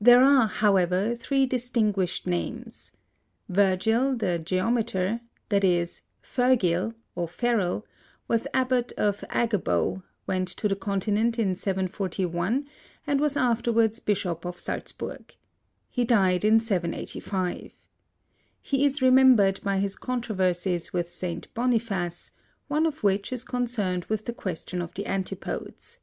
There 0.00 0.22
are, 0.22 0.46
however, 0.46 1.16
three 1.16 1.44
distinguished 1.44 2.28
names. 2.28 2.92
Virgil 3.48 4.14
the 4.14 4.38
Geometer, 4.38 5.20
i.e., 5.50 5.86
Fergil 6.22 6.94
(O'Farrell), 7.16 7.84
was 8.28 8.46
Abbot 8.54 8.92
of 8.92 9.24
Aghaboe, 9.30 10.04
went 10.28 10.46
to 10.46 10.68
the 10.68 10.76
continent 10.76 11.40
in 11.40 11.56
741, 11.56 12.68
and 13.04 13.18
was 13.18 13.36
afterwards 13.36 13.98
Bishop 13.98 14.44
of 14.46 14.60
Salzburg. 14.60 15.34
He 15.90 16.04
died 16.04 16.44
in 16.44 16.60
785. 16.60 17.72
He 18.62 18.84
is 18.84 19.02
remembered 19.02 19.60
by 19.64 19.80
his 19.80 19.96
controversies 19.96 20.92
with 20.92 21.10
St. 21.10 21.52
Boniface, 21.54 22.30
one 22.68 22.86
of 22.86 23.02
which 23.02 23.32
is 23.32 23.42
concerned 23.42 24.04
with 24.04 24.26
the 24.26 24.32
question 24.32 24.80
of 24.80 24.94
the 24.94 25.06
Antipodes. 25.08 25.98